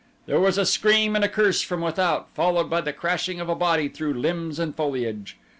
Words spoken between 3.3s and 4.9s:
of a body through limbs and